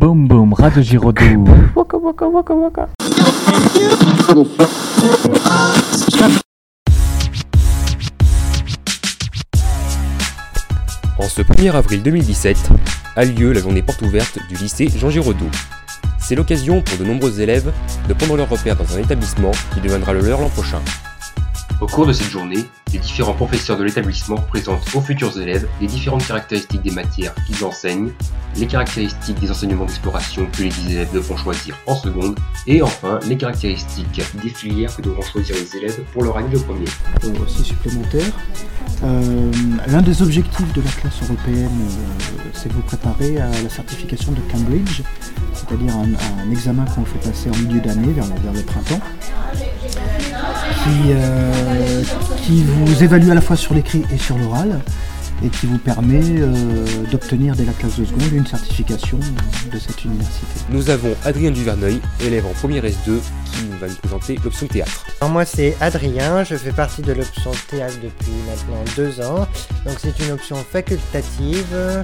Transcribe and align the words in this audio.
Boum 0.00 0.26
boum, 0.26 0.54
Radio 0.54 0.80
Giraudoux. 0.80 1.44
Waka 1.76 1.98
waka 1.98 2.26
waka 2.26 2.54
waka. 2.54 2.88
En 11.18 11.28
ce 11.28 11.42
1er 11.42 11.70
avril 11.72 12.02
2017 12.02 12.70
a 13.14 13.24
lieu 13.26 13.52
la 13.52 13.60
journée 13.60 13.82
porte 13.82 14.00
ouverte 14.00 14.38
du 14.48 14.54
lycée 14.54 14.88
Jean 14.88 15.10
Giraudoux. 15.10 15.50
C'est 16.18 16.34
l'occasion 16.34 16.80
pour 16.80 16.96
de 16.96 17.04
nombreux 17.04 17.38
élèves 17.42 17.70
de 18.08 18.14
prendre 18.14 18.38
leur 18.38 18.48
repère 18.48 18.76
dans 18.76 18.96
un 18.96 19.00
établissement 19.00 19.52
qui 19.74 19.82
deviendra 19.82 20.14
le 20.14 20.22
leur 20.22 20.40
l'an 20.40 20.48
prochain. 20.48 20.80
Au 21.80 21.86
cours 21.86 22.06
de 22.06 22.12
cette 22.12 22.28
journée, 22.28 22.66
les 22.92 22.98
différents 22.98 23.32
professeurs 23.32 23.78
de 23.78 23.84
l'établissement 23.84 24.36
présentent 24.36 24.84
aux 24.94 25.00
futurs 25.00 25.40
élèves 25.40 25.66
les 25.80 25.86
différentes 25.86 26.26
caractéristiques 26.26 26.82
des 26.82 26.90
matières 26.90 27.34
qu'ils 27.46 27.64
enseignent, 27.64 28.10
les 28.56 28.66
caractéristiques 28.66 29.40
des 29.40 29.50
enseignements 29.50 29.86
d'exploration 29.86 30.46
que 30.52 30.62
les 30.62 30.92
élèves 30.92 31.10
devront 31.14 31.38
choisir 31.38 31.74
en 31.86 31.96
seconde, 31.96 32.38
et 32.66 32.82
enfin 32.82 33.18
les 33.26 33.38
caractéristiques 33.38 34.20
des 34.42 34.50
filières 34.50 34.94
que 34.94 35.00
devront 35.00 35.22
choisir 35.22 35.56
les 35.56 35.76
élèves 35.78 36.00
pour 36.12 36.22
leur 36.22 36.36
année 36.36 36.50
de 36.50 36.58
premier. 36.58 36.84
supplémentaire. 37.48 38.30
Euh, 39.02 39.50
L'un 39.86 40.02
des 40.02 40.20
objectifs 40.20 40.72
de 40.74 40.82
la 40.82 40.90
classe 40.90 41.22
européenne, 41.22 41.70
euh, 41.80 42.50
c'est 42.52 42.68
de 42.68 42.74
vous 42.74 42.82
préparer 42.82 43.40
à 43.40 43.48
la 43.48 43.70
certification 43.70 44.32
de 44.32 44.40
Cambridge, 44.52 45.00
c'est-à-dire 45.54 45.94
un, 45.96 46.50
examen 46.50 46.84
qu'on 46.84 47.06
fait 47.06 47.30
passer 47.30 47.48
en 47.48 47.56
milieu 47.56 47.80
d'année, 47.80 48.12
vers, 48.12 48.26
le 48.52 48.62
printemps, 48.62 49.00
euh, 50.88 51.49
qui 52.42 52.64
vous 52.64 53.02
évalue 53.02 53.30
à 53.30 53.34
la 53.34 53.40
fois 53.40 53.56
sur 53.56 53.74
l'écrit 53.74 54.02
et 54.12 54.18
sur 54.18 54.38
l'oral 54.38 54.80
et 55.44 55.48
qui 55.48 55.66
vous 55.66 55.78
permet 55.78 56.20
euh, 56.22 56.84
d'obtenir 57.10 57.56
dès 57.56 57.64
la 57.64 57.72
classe 57.72 57.98
de 57.98 58.04
seconde 58.04 58.32
une 58.32 58.46
certification 58.46 59.18
de 59.72 59.78
cette 59.78 60.04
université. 60.04 60.46
Nous 60.70 60.90
avons 60.90 61.14
Adrien 61.24 61.50
Duverneuil, 61.50 62.00
élève 62.20 62.46
en 62.46 62.52
première 62.52 62.84
S2, 62.84 63.20
qui 63.50 63.66
va 63.80 63.88
nous 63.88 63.94
présenter 63.96 64.38
l'option 64.44 64.66
théâtre. 64.66 65.06
Alors 65.20 65.32
moi 65.32 65.44
c'est 65.44 65.76
Adrien, 65.80 66.44
je 66.44 66.56
fais 66.56 66.72
partie 66.72 67.02
de 67.02 67.12
l'option 67.12 67.50
théâtre 67.68 67.96
depuis 68.02 68.32
maintenant 68.46 68.82
deux 68.96 69.20
ans. 69.20 69.46
Donc 69.86 69.96
c'est 69.98 70.18
une 70.24 70.32
option 70.32 70.56
facultative. 70.56 71.66
Euh, 71.72 72.02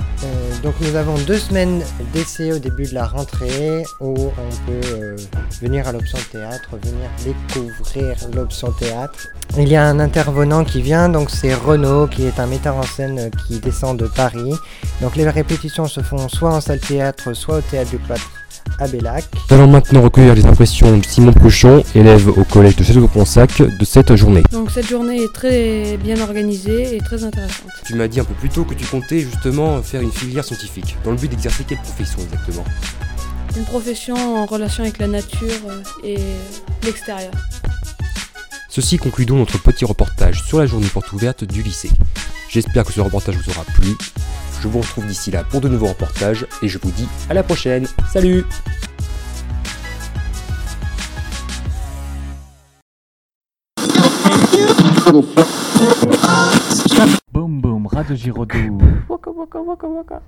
donc 0.63 0.75
nous 0.81 0.95
avons 0.97 1.17
deux 1.27 1.39
semaines 1.39 1.83
d'essai 2.13 2.53
au 2.53 2.59
début 2.59 2.85
de 2.85 2.95
la 2.95 3.07
rentrée 3.07 3.85
où 4.01 4.15
on 4.15 4.71
peut 4.71 4.89
euh, 4.95 5.17
venir 5.61 5.87
à 5.89 5.93
l'option 5.93 6.19
théâtre, 6.31 6.71
venir 6.83 7.09
découvrir 7.25 8.17
l'option 8.35 8.73
théâtre. 8.73 9.29
Il 9.57 9.69
y 9.69 9.77
a 9.77 9.85
un 9.85 10.01
intervenant 10.01 10.65
qui 10.65 10.83
vient, 10.83 11.09
donc 11.09 11.31
c'est 11.31 11.55
Renaud 11.55 12.07
qui 12.09 12.25
est 12.25 12.39
un 12.41 12.47
metteur 12.47 12.77
en 12.77 12.83
scène 12.83 13.26
qui 13.31 13.59
descend 13.61 13.99
de 13.99 14.07
Paris. 14.07 14.53
Donc 15.01 15.17
les 15.17 15.29
répétitions 15.29 15.87
se 15.87 16.01
font 16.01 16.29
soit 16.29 16.55
en 16.55 16.61
salle 16.61 16.81
théâtre, 16.81 17.33
soit 17.35 17.59
au 17.59 17.61
théâtre 17.61 17.91
du 17.91 17.99
cloître 17.99 18.31
à 18.79 18.89
Bellac. 18.89 19.25
Nous 19.51 19.57
allons 19.57 19.69
maintenant 19.69 20.03
recueillir 20.03 20.35
les 20.35 20.45
impressions 20.45 20.99
de 20.99 21.05
Simon 21.05 21.33
Pruchon, 21.33 21.83
élève 21.95 22.29
au 22.29 22.45
collège 22.45 22.77
de 22.77 22.85
Château-Ponsac, 22.85 23.63
de 23.63 23.85
cette 23.85 24.15
journée. 24.17 24.43
Donc 24.53 24.71
cette 24.71 24.89
journée 24.89 25.23
est 25.23 25.33
très 25.33 25.97
bien 25.97 26.21
organisée 26.21 26.97
et 26.97 26.99
très 26.99 27.25
intéressante. 27.25 27.71
Tu 27.85 27.95
m'as 27.95 28.09
dit 28.09 28.21
un 28.21 28.25
peu 28.25 28.35
plus 28.35 28.49
tôt 28.49 28.65
que 28.65 28.75
tu 28.75 28.85
comptais 28.85 29.21
justement 29.21 29.83
faire 29.83 30.01
une 30.01 30.13
filière 30.13 30.45
scientifique, 30.45 30.97
dans 31.05 31.13
le 31.13 31.17
but 31.17 31.31
d'exercer 31.31 31.65
quelle 31.65 31.79
profession 31.79 32.19
exactement? 32.23 32.65
Une 33.57 33.65
profession 33.65 34.17
en 34.17 34.45
relation 34.45 34.83
avec 34.83 34.99
la 34.99 35.07
nature 35.07 35.49
euh, 35.71 35.81
et 36.05 36.19
l'extérieur. 36.85 37.31
Ceci 38.77 38.99
conclut 38.99 39.25
donc 39.25 39.39
notre 39.39 39.59
petit 39.59 39.87
reportage 39.87 40.43
sur 40.43 40.59
la 40.59 40.67
journée 40.67 40.89
porte 40.89 41.11
ouverte 41.15 41.45
du 41.45 41.63
lycée. 41.63 41.89
J'espère 42.51 42.85
que 42.85 42.93
ce 42.93 43.01
reportage 43.01 43.35
vous 43.35 43.51
aura 43.53 43.65
plu. 43.65 43.97
Je 44.61 44.69
vous 44.69 44.81
retrouve 44.81 45.07
d'ici 45.07 45.31
là 45.31 45.45
pour 45.45 45.63
de 45.63 45.69
nouveaux 45.71 45.87
reportages 45.87 46.47
et 46.61 46.69
je 46.69 46.77
vous 46.77 46.91
dis 46.91 47.09
à 47.31 47.33
la 47.33 47.43
prochaine. 47.43 47.89
Salut 48.13 48.45
Boum 57.33 57.63
boum, 57.63 57.89
Giraudoux. 58.11 58.79